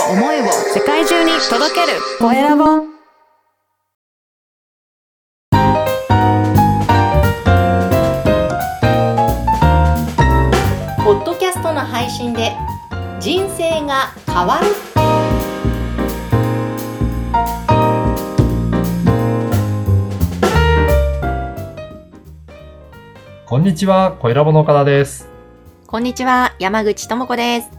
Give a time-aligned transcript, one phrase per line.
[0.00, 1.98] を思いを世界中に届ける。
[2.18, 2.64] コエラボ
[11.04, 12.52] ポッドキャストの配信で
[13.20, 14.66] 人生が変わる。
[23.46, 25.34] こんにちは、小ラボの岡田です。
[25.86, 27.73] こんにちは山口智子です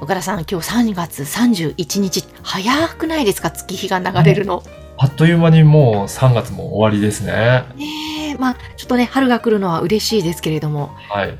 [0.00, 3.50] 岡田さん今日3月31日早くないですか？
[3.50, 4.62] 月日が流れるの、
[4.96, 7.64] あっという間にもう3月も終わりですね。
[7.76, 8.34] ねえ。
[8.36, 10.88] まあちょっとね春が来るのは嬉しいですけれども。
[11.10, 11.38] はい。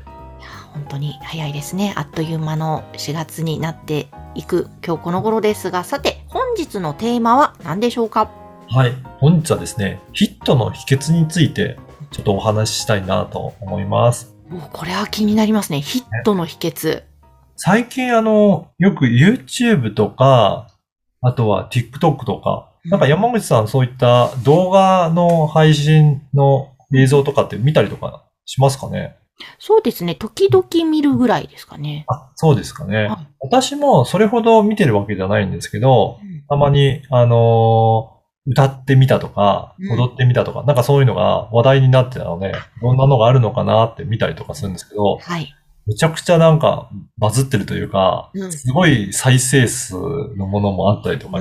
[0.73, 1.93] 本当に早いですね。
[1.97, 5.83] あっという間の4月になっていく今日この頃ですが。
[5.83, 8.29] さて本日のテーマは何でしょうか？
[8.69, 8.93] はい。
[9.17, 11.79] 本日はですね、ヒットの秘訣について
[12.11, 14.35] ちょっとお話ししたいなと思います。
[14.53, 15.81] おこれは気になりますね。
[15.81, 17.03] ヒットの秘訣
[17.63, 20.67] 最近あの、よく YouTube とか、
[21.21, 29.15] あとは TikTok とか、なんか山口さんそういった動画の配信の映像とかって見たりとかしますかね？
[29.59, 30.15] そうですね。
[30.15, 32.05] 時々見るぐらいですかね。
[32.07, 33.05] あ、そうですかね。
[33.05, 33.27] はい。
[33.39, 36.17] 私もそれほど見てるわけじゃないんですけど、
[36.49, 39.99] たまに、あのー歌ってみたとか、うん。
[39.99, 45.53] 踊ってみたとか、なんかそういうのが話題になってたので、どんなのがあるのかなって見たりとかするんですけど、はい
[45.87, 48.51] めちゃくちゃなんかバズってるというか、うん。
[48.51, 51.39] すごい再生数のものもあったりとか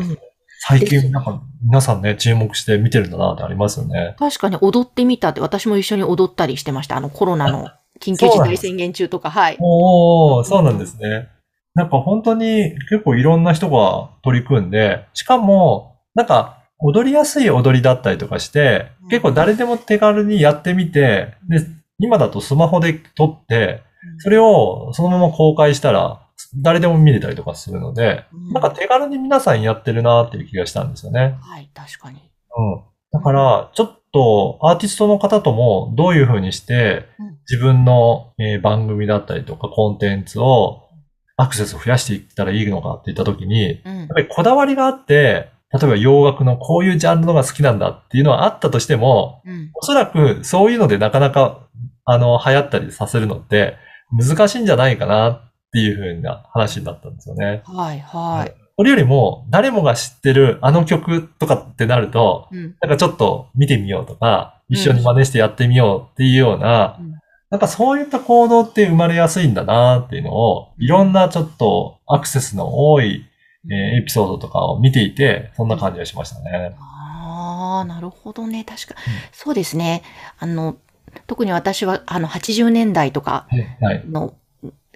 [0.62, 4.14] 最近なんか皆さんね、注目して見てるんだなってありますよね。
[4.18, 6.96] 確かに踊ってみたって私も一緒に踊ったりしてました。
[6.96, 9.30] あのコロナの緊急事態宣言中とか。
[9.30, 9.56] はい。
[9.60, 11.28] おー、そうなんですね。
[11.74, 21.64] なんか本当に結構いろんな人が取り組んで、しかも、なんか踊りやすい踊りだったりとかしてうん、結構誰でも手軽にやってみて、で、
[21.98, 23.82] 今だとスマホで撮って、
[24.18, 26.26] それをそのまま公開したら、
[26.62, 28.52] 誰でも見れたりとかするので、うん。
[28.52, 31.36] なんか手軽に皆さんやってるなっていう気がしたんですよね。
[31.40, 32.18] はい確かに。
[32.56, 32.82] うん。
[33.12, 37.30] だから、ちょっとアーティストの方ともどういうふうにしてうん。
[37.48, 40.88] 自分のえー番組だったりとかコンテンツを
[41.36, 43.98] アクセスを増やしていったらいいのかって言ったときに、うん。
[43.98, 49.70] やっぱりこだわりがあって、例えば洋楽のこういうジャンルのが好きなんだっていうのはあったとしても、うん。
[49.74, 51.68] おそらくそういうのでなかなか
[52.04, 53.76] あの流行ったりさせるのって
[54.12, 55.40] 難しいんじゃないかなっ
[55.72, 57.62] ていうふうな話になったんですよね。
[57.64, 73.26] はいはいこれよりも誰もが知ってるあの曲とかってなると、うんなんかちょっと見てみようとか、一緒に真似してやってみようっていうような、うんなんかそういった行動って生まれやすいんだなっていうのを、いろんなちょっとアクセスの多い、
[73.68, 76.76] えーエピソードとかを見ていて、そんな感じがしましたね。
[76.78, 78.64] ああ、なるほどね。
[78.64, 80.02] 確か、うんそうですね。
[80.38, 80.76] あの、
[81.26, 83.46] 特に私は、あの、80年代とか
[83.80, 84.04] はい。
[84.08, 84.34] の、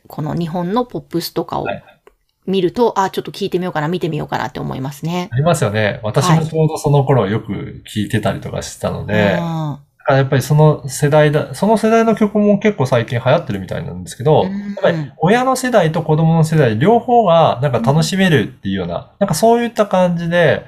[0.07, 1.85] この日本のポップスとかをはい
[2.47, 5.29] 見ると、あちょっと聞いてみようかな、見てみようかなって思いますね。
[5.33, 6.01] ありますよね。
[6.03, 20.67] 私もちょうどその頃よく聞いてたりとかしてたので、うんだからやっぱりその世代だ、その世代の曲も結構最近流行ってるみたいなんですけど、うんやっぱり親の世代と子供の世代両方がなんか楽しめるっていうような、なんかそういった感じで、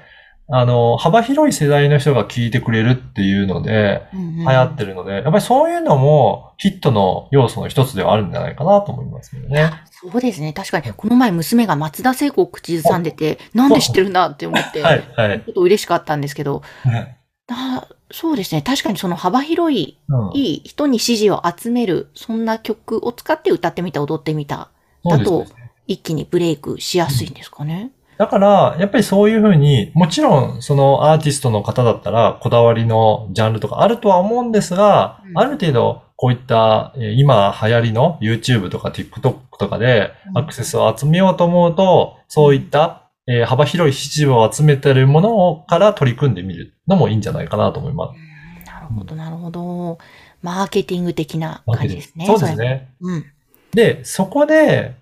[0.48, 9.72] あの、幅広い世代の人が聴いてくれるっていうので、流流行ってるので、やっぱりそういうのもヒットの要素の一つではあるんじゃないかなと思いますけどね。
[9.90, 10.52] そうですね。
[10.52, 15.40] 確かに、この前娘が松田聖子を口ずさんでて、なんで知ってるんだって思って、はい、はい。
[15.40, 17.16] ちょっと嬉しかったんですけど、はい
[17.48, 18.62] あそうですね。
[18.62, 24.70] 確かにその幅広い、うんいい人に支持を集める、そんな曲を使って歌ってみた、踊ってみた、
[25.04, 27.92] そうですね一気にブレイクしやすいんですかね。
[28.18, 48.16] だから、やっぱりそういうふうに、もちろん、そのアーティストの方だったら、こだわりのジャンルとかあるとは思うんですが、うんある程度、こういった、えー今流行りの YouTube とか TikTok とかでうんアクセスを集めようと思うと、そういった、えー幅広い支持を集めてるものから取り組んでみるのもいいんじゃないかなと思います。
[48.16, 49.98] うんなるほど、なるほど。
[50.42, 52.26] マーケティング的な感じですね。
[52.26, 52.68] そうですれ。
[52.68, 52.88] ね。
[53.00, 53.24] うん。
[53.72, 54.94] で、そこで、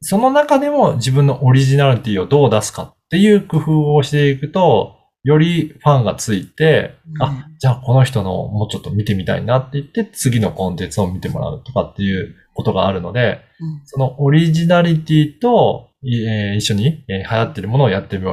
[0.00, 18.26] その中でも自分のオリジナリティをどう出すかっていう工夫をしていくと、よりファンがついて、うんあ、じゃあこの人のもうちょっと見てみたいなって言って、次のコンテンツを見てもらうとかっていうことがあるので、うんそのオリジナリティと、いえー一緒に、えー流行ってるものをやってみ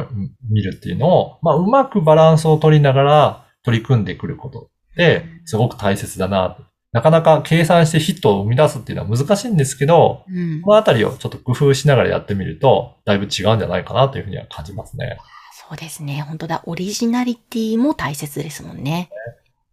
[0.50, 6.64] 見るっていうのを、まあ、うまくバランスを取りながら取り組んでくることって、すごく大切だなと。
[6.96, 15.18] なかなか計算してヒットを生み出すっていうのは難しいんですけど、うんこのあたりをちょっと工夫しながらやってみると、だいぶ違うんじゃないかなというふうには感じますね。
[15.52, 16.22] そうですね。
[16.22, 16.64] 本当だ。
[16.66, 19.10] オリジナリティも大切ですもんね。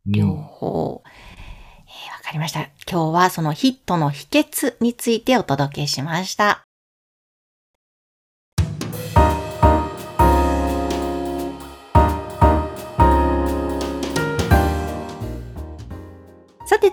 [0.05, 1.03] 両うん方。
[1.07, 2.63] えーわかりました。
[2.91, 6.65] 今日はそのヒットの秘訣についてお届けしました。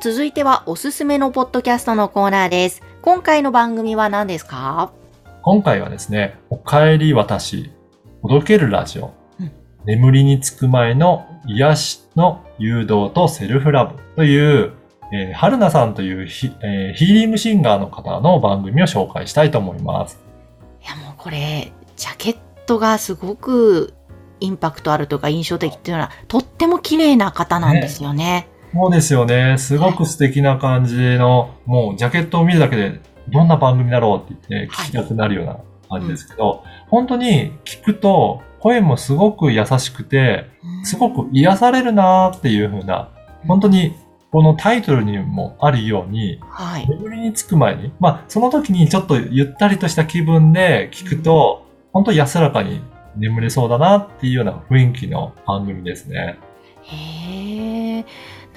[0.01, 2.81] 続いてはおすすめのポッドキャストのコーナーです。
[3.01, 4.93] 今回の番組は何ですか？
[5.41, 7.73] 今回はですね、おかえり私、
[8.21, 9.51] ほどけるラジオ、うん
[9.83, 14.71] 眠りにつく前の癒しの誘導とセルフラブという、
[15.11, 20.17] えー、春菜さんというヒ,、えーヒーリングシンガーの方の番組を紹介したいと思います。
[20.81, 23.93] いやもうこれ、ジャケットがすごく
[24.39, 28.47] インパクトあるとか印象的っていうのは、とっても綺麗な方なんですよね。
[28.73, 29.57] そうですよね。
[29.57, 32.99] すごく素敵な感じの、もうジャケットを見るだけで
[33.29, 40.45] どんな番組だろうって言って聞きたくなるような感じですけど、本当に聞くと声もすごく優しくて、
[40.83, 43.09] すごく癒されるなーっていう風な、
[43.47, 43.95] 本当に
[44.31, 46.87] このタイトルにもあるように、はい。
[46.87, 52.81] 眠りにつく前に、まあその時にちょっとゆったりとした気分で聞くと、本当安らかに
[53.15, 56.37] 眠れそうだなっていうような雰囲気の番組ですね。
[56.83, 58.05] へえ、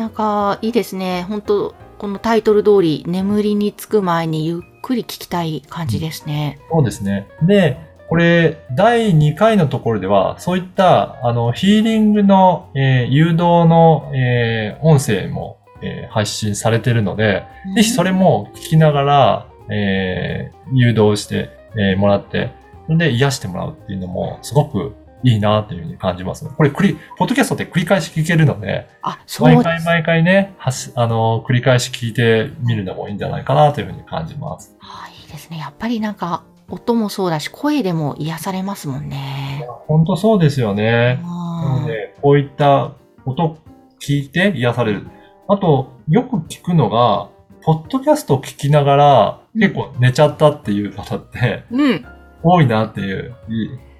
[0.02, 1.24] なんかいいですね。
[1.28, 6.58] 本当このタイトル通り、眠りにつく前にゆっくり聞きたい感じですね。
[6.72, 7.28] そうですね。
[7.42, 7.78] で、
[8.08, 17.44] これ、第2回のところでは、そういった、あの、ヒーリングの、えー誘導の、えー音声も、えー配信されているので、
[17.76, 22.50] ぜひそれも聞きながら、えー誘導して、えーもらって、
[22.88, 26.44] で、癒してもらうっていうのも、すごくいいなっていうふうに感じます。
[26.48, 29.62] これ、繰り、ポッドキャストって繰り返し聞けるので、あ、そう毎。
[29.64, 34.76] 回毎回ね、はし、あの、繰り返し聞いてみるのもいいんじゃないかなというふうに感じます。
[34.80, 35.58] あいいですね。
[35.58, 39.66] やっぱりなんか音もそうだし、声でも癒されますもんね。
[39.86, 41.20] 本当そうですよね。
[41.22, 42.92] なうんので、こういった
[43.24, 43.58] 音
[44.00, 45.06] 聞いて癒される。
[45.48, 47.28] あと、よく聞くのが、
[47.64, 52.06] ポッドキャストを聞きながら、うん結構寝ちゃったっていう方ってうん。
[52.42, 53.34] 多いなっていう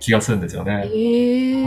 [0.00, 0.86] 気がするんですよね。
[0.86, 1.64] へえ。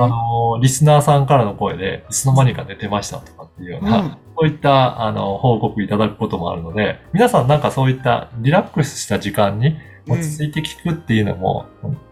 [0.00, 9.76] あの、リスナーさんからの声で、いつの間にか寝てましたとかっていうような、うんそういった、あの、報告いただくこともあるので、皆さんなんかそういったリラックスした時間に
[10.08, 11.66] 落ち着いて聞くっていうのも、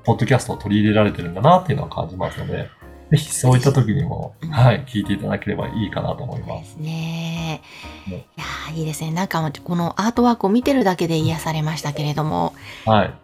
[0.05, 2.69] ポッドキャストを取り入れられてるんだなっていうのを感じますので、
[3.11, 6.59] ぜひそういった時にも、うんはい、聞いていただければいいかなと思いま。
[6.59, 7.63] ですすね。
[8.07, 9.11] いねやーいいですね。
[9.11, 12.55] なんかこのアートワークを見てるだけで癒されましたけれども。
[12.87, 13.15] はい。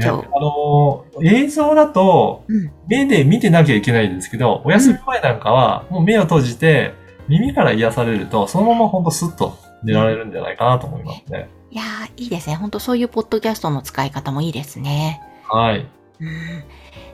[0.00, 2.70] ね、そうあの、映像だと、うん。
[2.88, 6.94] 目で見てなきゃいけないんですけど、お休み前なんかは、もう目を閉じて、
[7.28, 11.48] 耳から癒されると、そのままほんとスッと寝られるんじゃないかなと思いますね。
[11.70, 12.56] いやーいいですね。
[12.56, 15.20] 本当そういうポッドキャストの使い方もいいですね。
[15.48, 15.86] はい。
[16.20, 16.28] うん。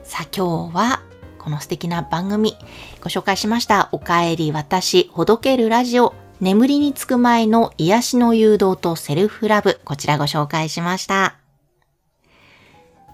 [0.03, 1.01] さあ今日は
[1.37, 2.55] この素敵な番組
[3.01, 3.89] ご紹介しました。
[3.91, 11.46] おかえり私ほどけるラジオ眠りにつく前の癒しの誘導とセルフラブこちらご紹介しました。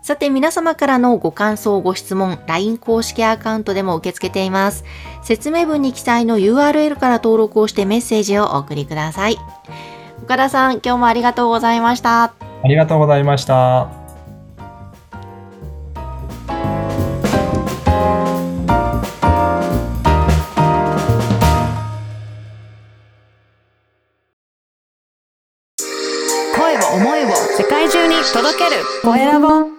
[0.04, 4.84] さて皆様からのご感想、ご質問、LINE 公式アカウントでも受け付けています。
[5.24, 9.38] 説明文に記載の URL から登録をしてメッセージをお送りください。
[10.24, 12.24] 岡田さん、今日もありがとうございました。
[12.24, 12.34] あ
[12.66, 13.88] りがとうございました。
[26.58, 29.73] 声を思いを世界中に届けるコエラボ